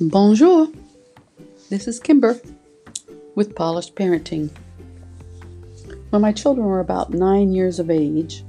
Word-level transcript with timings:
Bonjour. 0.00 0.66
This 1.70 1.86
is 1.86 2.00
Kimber 2.00 2.40
with 3.36 3.54
Polished 3.54 3.94
Parenting. 3.94 4.50
When 6.10 6.20
my 6.20 6.32
children 6.32 6.66
were 6.66 6.80
about 6.80 7.14
nine 7.14 7.52
years 7.52 7.78
of 7.78 7.88
age, 7.90 8.42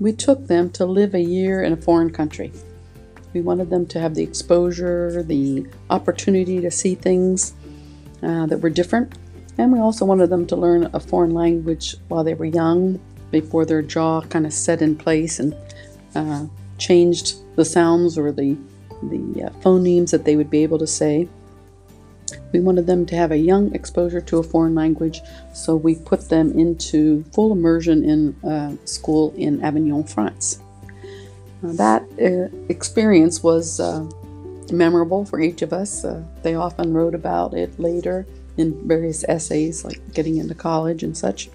we 0.00 0.14
took 0.14 0.46
them 0.46 0.70
to 0.70 0.86
live 0.86 1.14
a 1.14 1.20
year 1.20 1.62
in 1.62 1.74
a 1.74 1.76
foreign 1.76 2.08
country. 2.08 2.50
We 3.34 3.42
wanted 3.42 3.68
them 3.68 3.84
to 3.88 4.00
have 4.00 4.14
the 4.14 4.22
exposure, 4.22 5.22
the 5.22 5.66
opportunity 5.90 6.58
to 6.62 6.70
see 6.70 6.94
things 6.94 7.52
uh, 8.22 8.46
that 8.46 8.62
were 8.62 8.70
different, 8.70 9.12
and 9.58 9.70
we 9.70 9.80
also 9.80 10.06
wanted 10.06 10.30
them 10.30 10.46
to 10.46 10.56
learn 10.56 10.88
a 10.94 11.00
foreign 11.00 11.34
language 11.34 11.96
while 12.08 12.24
they 12.24 12.32
were 12.32 12.46
young, 12.46 12.98
before 13.30 13.66
their 13.66 13.82
jaw 13.82 14.22
kind 14.22 14.46
of 14.46 14.54
set 14.54 14.80
in 14.80 14.96
place 14.96 15.38
and 15.38 15.54
uh, 16.14 16.46
changed 16.78 17.34
the 17.56 17.64
sounds 17.66 18.16
or 18.16 18.32
the 18.32 18.56
the 19.02 19.44
uh, 19.44 19.50
phonemes 19.60 20.10
that 20.10 20.24
they 20.24 20.36
would 20.36 20.50
be 20.50 20.62
able 20.62 20.78
to 20.78 20.86
say. 20.86 21.28
We 22.52 22.60
wanted 22.60 22.86
them 22.86 23.06
to 23.06 23.16
have 23.16 23.30
a 23.30 23.36
young 23.36 23.74
exposure 23.74 24.20
to 24.22 24.38
a 24.38 24.42
foreign 24.42 24.74
language, 24.74 25.20
so 25.54 25.76
we 25.76 25.94
put 25.94 26.28
them 26.28 26.52
into 26.58 27.24
full 27.32 27.52
immersion 27.52 28.04
in 28.04 28.50
uh, 28.50 28.76
school 28.84 29.34
in 29.36 29.62
Avignon, 29.62 30.04
France. 30.04 30.60
Uh, 31.62 31.72
that 31.72 32.02
uh, 32.20 32.54
experience 32.68 33.42
was 33.42 33.80
uh, 33.80 34.06
memorable 34.72 35.24
for 35.24 35.40
each 35.40 35.62
of 35.62 35.72
us. 35.72 36.04
Uh, 36.04 36.22
they 36.42 36.54
often 36.54 36.92
wrote 36.92 37.14
about 37.14 37.54
it 37.54 37.78
later 37.78 38.26
in 38.56 38.86
various 38.86 39.24
essays, 39.28 39.84
like 39.84 40.00
getting 40.12 40.36
into 40.36 40.54
college 40.54 41.02
and 41.02 41.16
such. 41.16 41.50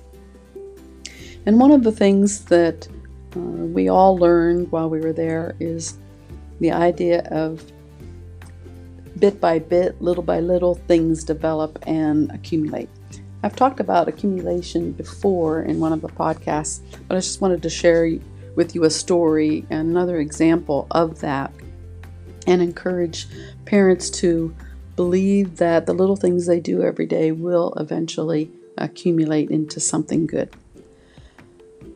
And 1.46 1.60
one 1.60 1.72
of 1.72 1.84
the 1.84 1.92
things 1.92 2.46
that 2.46 2.88
uh, 3.36 3.40
we 3.40 3.90
all 3.90 4.18
learned 4.18 4.72
while 4.72 4.90
we 4.90 5.00
were 5.00 5.14
there 5.14 5.56
is 5.60 5.98
the 6.64 6.72
idea 6.72 7.24
of 7.30 7.62
bit 9.20 9.40
by 9.42 9.60
bit, 9.60 10.02
little 10.02 10.24
by 10.24 10.40
little, 10.40 10.76
things 10.76 11.26
develop 11.26 11.78
and 11.86 12.32
accumulate. 12.32 12.90
I've 13.44 13.56
talked 13.56 13.82
about 13.82 14.08
accumulation 14.08 14.94
before 14.94 15.64
in 15.64 15.82
one 15.82 15.92
of 15.92 16.00
the 16.00 16.08
podcasts, 16.08 16.80
but 17.10 17.16
I 17.16 17.20
just 17.20 17.42
wanted 17.42 17.62
to 17.64 17.70
share 17.70 18.10
with 18.56 18.76
you 18.76 18.86
a 18.86 18.90
story 18.90 19.66
and 19.70 19.90
another 19.90 20.20
example 20.20 20.88
of 20.92 21.20
that 21.20 21.54
and 22.48 22.62
encourage 22.62 23.28
parents 23.66 24.10
to 24.22 24.56
believe 24.96 25.58
that 25.58 25.86
the 25.86 25.94
little 25.94 26.16
things 26.16 26.46
they 26.46 26.62
do 26.62 26.82
every 26.82 27.06
day 27.06 27.34
will 27.34 27.74
eventually 27.76 28.50
accumulate 28.78 29.52
into 29.52 29.82
something 29.82 30.26
good. 30.26 30.56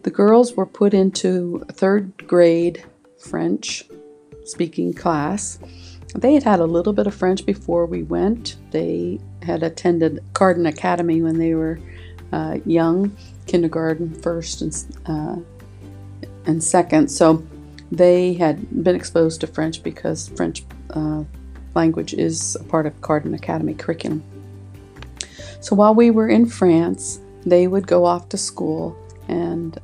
The 0.04 0.12
girls 0.12 0.56
were 0.56 0.66
put 0.66 0.94
into 0.94 1.64
third 1.72 2.28
grade 2.28 2.84
French 3.18 3.86
speaking 4.48 4.94
class. 4.94 5.60
They 6.16 6.34
had 6.34 6.44
had 6.44 6.60
a 6.60 6.66
little 6.66 6.94
bit 6.94 7.08
of 7.08 7.14
French 7.14 7.46
before 7.46 7.86
we 7.86 8.04
went. 8.04 8.56
They 8.72 9.20
had 9.44 9.62
attended 9.62 10.24
Carden 10.34 10.66
Academy 10.66 11.22
when 11.22 11.38
they 11.38 11.54
were 11.54 11.80
uh, 12.32 12.58
young, 12.66 13.16
kindergarten, 13.46 14.14
first, 14.22 14.62
and, 14.62 14.86
uh, 15.06 15.36
and 16.46 16.64
second. 16.64 17.10
So 17.10 17.46
they 17.92 18.34
had 18.34 18.84
been 18.84 18.96
exposed 18.96 19.42
to 19.42 19.48
French 19.48 19.84
because 19.84 20.30
French 20.30 20.64
uh, 20.92 21.24
language 21.76 22.14
is 22.14 22.56
a 22.56 22.64
part 22.64 22.86
of 22.86 23.00
Carden 23.02 23.34
Academy 23.34 23.74
curriculum. 23.74 24.24
So 25.60 25.76
while 25.76 25.94
we 25.94 26.12
were 26.12 26.28
in 26.28 26.46
France, 26.46 27.20
they 27.46 27.68
would 27.68 27.88
go 27.88 28.06
off 28.06 28.30
to 28.30 28.38
school 28.38 28.98
and 29.28 29.78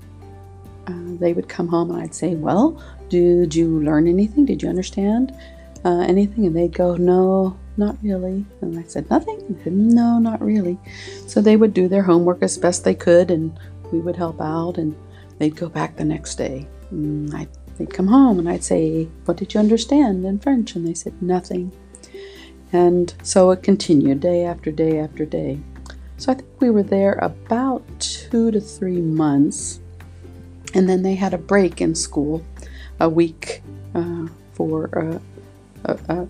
uh, 0.87 1.17
they 1.19 1.33
would 1.33 1.47
come 1.47 1.67
home 1.67 1.91
and 1.91 2.01
I'd 2.01 2.15
say, 2.15 2.35
Well, 2.35 2.81
did 3.13 3.53
you 3.53 3.79
learn 3.83 4.07
anything? 4.07 4.43
Did 4.43 4.63
you 4.63 4.69
understand 4.69 5.37
uh, 5.85 5.99
anything? 5.99 6.47
And 6.47 6.55
they'd 6.55 6.73
go, 6.73 6.95
No, 6.95 7.59
not 7.77 7.95
really. 8.01 8.43
And 8.61 8.79
I 8.79 8.83
said, 8.83 9.07
Nothing? 9.09 9.59
Said, 9.63 9.73
No, 9.73 10.17
not 10.17 10.41
really. 10.41 10.79
So 11.27 11.39
they 11.39 11.55
would 11.55 11.75
do 11.75 11.87
their 11.87 12.01
homework 12.01 12.41
as 12.41 12.57
best 12.57 12.83
they 12.83 12.95
could 12.95 13.29
and 13.29 13.57
we 13.91 13.99
would 13.99 14.15
help 14.15 14.41
out 14.41 14.79
and 14.79 14.95
they'd 15.37 15.55
go 15.55 15.69
back 15.69 15.95
the 15.95 16.03
next 16.03 16.35
day. 16.35 16.67
And 16.89 17.31
I'd, 17.35 17.49
they'd 17.77 17.93
come 17.93 18.07
home 18.07 18.39
and 18.39 18.49
I'd 18.49 18.63
say, 18.63 19.07
What 19.25 19.37
did 19.37 19.53
you 19.53 19.59
understand 19.59 20.25
in 20.25 20.39
French? 20.39 20.75
And 20.75 20.87
they 20.87 20.95
said, 20.95 21.21
Nothing. 21.21 21.71
And 22.71 23.13
so 23.21 23.51
it 23.51 23.61
continued 23.61 24.21
day 24.21 24.43
after 24.43 24.71
day 24.71 24.97
after 24.97 25.23
day. 25.23 25.59
So 26.17 26.31
I 26.31 26.35
think 26.35 26.49
we 26.59 26.71
were 26.71 26.81
there 26.81 27.19
about 27.21 27.83
two 27.99 28.49
to 28.49 28.59
three 28.59 29.01
months. 29.01 29.81
And 30.73 30.89
then 30.89 31.03
they 31.03 31.13
had 31.13 31.35
a 31.35 31.37
break 31.37 31.81
in 31.81 31.93
school, 31.93 32.43
a 33.03 33.09
week 33.09 33.61
uh, 33.93 34.27
for 34.53 34.85
a, 35.85 35.93
a, 36.07 36.27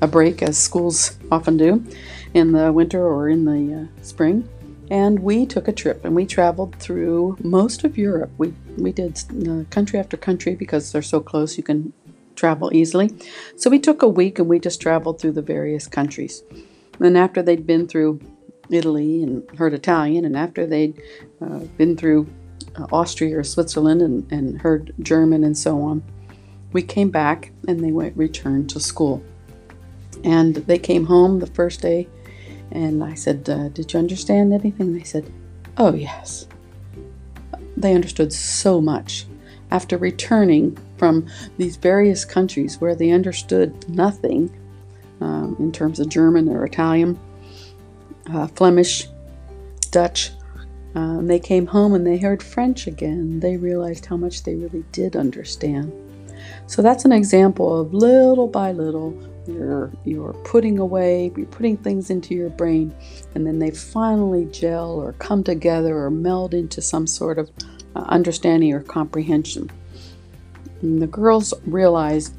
a, 0.00 0.06
break, 0.06 0.42
as 0.42 0.56
schools 0.56 1.18
often 1.32 1.56
do 1.56 1.84
in 2.34 2.52
the 2.52 2.72
winter 2.72 3.04
or 3.04 3.28
in 3.28 3.44
the 3.44 3.82
uh, 3.82 4.02
spring. 4.02 4.48
And 4.90 5.18
we 5.18 5.44
took 5.44 5.66
a 5.66 5.72
trip 5.72 6.04
and 6.04 6.14
we 6.14 6.24
traveled 6.24 6.76
through 6.76 7.36
most 7.42 7.82
of 7.82 7.98
Europe. 7.98 8.30
We, 8.38 8.54
we 8.76 8.92
did 8.92 9.18
uh, 9.48 9.64
country 9.70 9.98
after 9.98 10.16
country 10.16 10.54
because 10.54 10.92
they're 10.92 11.02
so 11.02 11.20
close 11.20 11.56
you 11.56 11.64
can 11.64 11.92
travel 12.36 12.70
easily. 12.72 13.10
So 13.56 13.68
we 13.68 13.80
took 13.80 14.02
a 14.02 14.08
week 14.08 14.38
and 14.38 14.48
we 14.48 14.60
just 14.60 14.80
traveled 14.80 15.20
through 15.20 15.32
the 15.32 15.42
various 15.42 15.88
countries. 15.88 16.44
And 17.00 17.18
after 17.18 17.42
they'd 17.42 17.66
been 17.66 17.88
through 17.88 18.20
Italy 18.70 19.22
and 19.22 19.42
heard 19.58 19.74
Italian, 19.74 20.24
and 20.24 20.36
after 20.36 20.64
they'd 20.64 21.00
uh, 21.40 21.60
been 21.76 21.96
through 21.96 22.28
Austria 22.92 23.38
or 23.38 23.44
Switzerland 23.44 24.02
and, 24.02 24.30
and 24.32 24.60
heard 24.60 24.92
German 25.00 25.44
and 25.44 25.56
so 25.56 25.80
on. 25.82 26.02
We 26.72 26.82
came 26.82 27.10
back 27.10 27.52
and 27.68 27.82
they 27.82 27.92
went 27.92 28.16
returned 28.16 28.70
to 28.70 28.80
school. 28.80 29.22
And 30.24 30.56
they 30.56 30.78
came 30.78 31.06
home 31.06 31.40
the 31.40 31.46
first 31.46 31.82
day, 31.82 32.08
and 32.70 33.04
I 33.04 33.14
said, 33.14 33.48
uh, 33.48 33.68
Did 33.68 33.92
you 33.92 33.98
understand 33.98 34.52
anything? 34.52 34.94
They 34.94 35.04
said, 35.04 35.30
Oh, 35.76 35.94
yes. 35.94 36.46
They 37.76 37.94
understood 37.94 38.32
so 38.32 38.80
much. 38.80 39.26
After 39.70 39.98
returning 39.98 40.78
from 40.96 41.26
these 41.58 41.76
various 41.76 42.24
countries 42.24 42.80
where 42.80 42.94
they 42.94 43.10
understood 43.10 43.88
nothing 43.88 44.50
um, 45.20 45.56
in 45.58 45.72
terms 45.72 46.00
of 46.00 46.08
German 46.08 46.48
or 46.48 46.64
Italian, 46.64 47.18
uh, 48.32 48.46
Flemish, 48.48 49.08
Dutch, 49.90 50.30
um, 50.94 51.26
they 51.26 51.40
came 51.40 51.66
home 51.66 51.94
and 51.94 52.06
they 52.06 52.18
heard 52.18 52.42
French 52.42 52.86
again. 52.86 53.40
They 53.40 53.56
realized 53.56 54.06
how 54.06 54.16
much 54.16 54.44
they 54.44 54.54
really 54.54 54.84
did 54.92 55.16
understand. 55.16 55.92
So 56.66 56.82
that's 56.82 57.04
an 57.04 57.12
example 57.12 57.80
of 57.80 57.92
little 57.92 58.46
by 58.46 58.72
little, 58.72 59.18
you're, 59.46 59.90
you're 60.04 60.32
putting 60.44 60.78
away, 60.78 61.32
you're 61.36 61.46
putting 61.46 61.76
things 61.76 62.10
into 62.10 62.34
your 62.34 62.50
brain, 62.50 62.94
and 63.34 63.46
then 63.46 63.58
they 63.58 63.70
finally 63.70 64.46
gel 64.46 64.92
or 64.92 65.12
come 65.14 65.42
together 65.42 65.96
or 65.96 66.10
meld 66.10 66.54
into 66.54 66.80
some 66.80 67.06
sort 67.06 67.38
of 67.38 67.50
uh, 67.96 68.00
understanding 68.08 68.72
or 68.72 68.80
comprehension. 68.80 69.70
And 70.80 71.00
the 71.00 71.06
girls 71.06 71.54
realized 71.66 72.34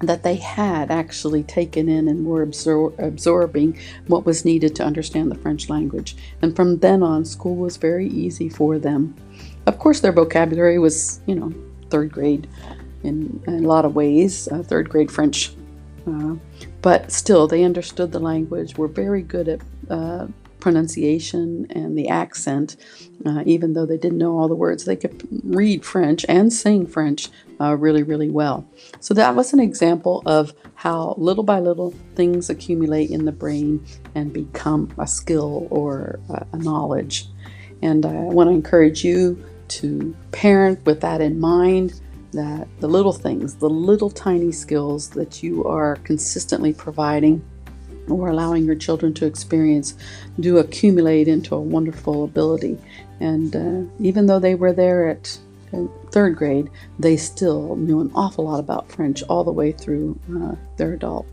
that 0.00 0.22
they 0.22 0.36
had 0.36 0.90
actually 0.90 1.42
taken 1.42 1.88
in 1.88 2.08
and 2.08 2.26
were 2.26 2.44
absor- 2.44 2.98
absorbing 2.98 3.78
what 4.06 4.26
was 4.26 4.44
needed 4.44 4.76
to 4.76 4.84
understand 4.84 5.30
the 5.30 5.36
French 5.36 5.70
language. 5.70 6.16
And 6.42 6.54
from 6.54 6.78
then 6.78 7.02
on, 7.02 7.24
school 7.24 7.56
was 7.56 7.76
very 7.76 8.08
easy 8.08 8.48
for 8.48 8.78
them. 8.78 9.14
Of 9.66 9.78
course, 9.78 10.00
their 10.00 10.12
vocabulary 10.12 10.78
was, 10.78 11.20
you 11.26 11.34
know, 11.34 11.52
third 11.90 12.12
grade 12.12 12.46
in, 13.04 13.42
in 13.46 13.64
a 13.64 13.68
lot 13.68 13.84
of 13.84 13.94
ways, 13.94 14.48
uh, 14.48 14.62
third 14.62 14.88
grade 14.88 15.10
French. 15.10 15.54
Uh, 16.06 16.36
but 16.82 17.10
still, 17.10 17.46
they 17.46 17.64
understood 17.64 18.12
the 18.12 18.20
language, 18.20 18.76
were 18.76 18.88
very 18.88 19.22
good 19.22 19.48
at 19.48 19.60
uh, 19.90 20.26
pronunciation 20.66 21.64
and 21.70 21.96
the 21.96 22.08
accent, 22.08 22.74
uh, 23.24 23.40
even 23.46 23.74
though 23.74 23.86
they 23.86 23.96
didn't 23.96 24.18
know 24.18 24.36
all 24.36 24.48
the 24.48 24.56
words. 24.56 24.84
They 24.84 24.96
could 24.96 25.22
read 25.44 25.84
French 25.84 26.26
and 26.28 26.52
sing 26.52 26.88
French 26.88 27.28
uh, 27.60 27.76
really, 27.76 28.02
really 28.02 28.30
well. 28.30 28.68
So 28.98 29.14
that 29.14 29.36
was 29.36 29.52
an 29.52 29.60
example 29.60 30.24
of 30.26 30.54
how 30.74 31.14
little 31.18 31.44
by 31.44 31.60
little 31.60 31.94
things 32.16 32.50
accumulate 32.50 33.10
in 33.10 33.26
the 33.26 33.30
brain 33.30 33.86
and 34.16 34.32
become 34.32 34.92
a 34.98 35.06
skill 35.06 35.68
or 35.70 36.18
a 36.52 36.56
knowledge. 36.56 37.26
And 37.80 38.04
I 38.04 38.10
want 38.10 38.50
to 38.50 38.54
encourage 38.54 39.04
you 39.04 39.40
to 39.68 40.16
parent 40.32 40.84
with 40.84 41.00
that 41.02 41.20
in 41.20 41.38
mind 41.38 42.00
that 42.32 42.66
the 42.80 42.88
little 42.88 43.12
things, 43.12 43.54
the 43.54 43.70
little 43.70 44.10
tiny 44.10 44.50
skills 44.50 45.10
that 45.10 45.44
you 45.44 45.64
are 45.64 45.94
consistently 46.02 46.72
providing 46.72 47.40
or 48.08 48.28
allowing 48.28 48.64
your 48.64 48.74
children 48.74 49.12
to 49.14 49.26
experience 49.26 49.94
do 50.38 50.58
accumulate 50.58 51.28
into 51.28 51.54
a 51.54 51.60
wonderful 51.60 52.24
ability. 52.24 52.78
And 53.20 53.56
uh, 53.56 53.90
even 53.98 54.26
though 54.26 54.38
they 54.38 54.54
were 54.54 54.72
there 54.72 55.08
at 55.08 55.38
third 56.10 56.36
grade, 56.36 56.70
they 56.98 57.16
still 57.16 57.76
knew 57.76 58.00
an 58.00 58.10
awful 58.14 58.44
lot 58.44 58.60
about 58.60 58.90
French 58.90 59.22
all 59.24 59.44
the 59.44 59.52
way 59.52 59.72
through 59.72 60.18
uh, 60.34 60.54
their 60.76 60.94
adult, 60.94 61.26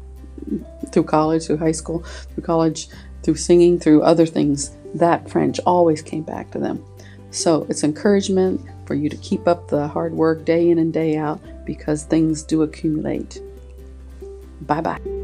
through 0.91 1.03
college, 1.03 1.45
through 1.45 1.57
high 1.57 1.71
school, 1.71 1.99
through 2.33 2.43
college, 2.43 2.87
through 3.21 3.35
singing, 3.35 3.79
through 3.79 4.01
other 4.01 4.25
things. 4.25 4.75
That 4.95 5.29
French 5.29 5.59
always 5.65 6.01
came 6.01 6.23
back 6.23 6.51
to 6.51 6.59
them. 6.59 6.83
So 7.31 7.65
it's 7.67 7.83
encouragement 7.83 8.61
for 8.85 8.93
you 8.93 9.09
to 9.09 9.17
keep 9.17 9.47
up 9.47 9.67
the 9.67 9.87
hard 9.87 10.13
work 10.13 10.45
day 10.45 10.69
in 10.69 10.77
and 10.77 10.93
day 10.93 11.17
out 11.17 11.41
because 11.65 12.03
things 12.03 12.43
do 12.43 12.61
accumulate. 12.61 13.41
Bye 14.61 14.81
bye. 14.81 15.22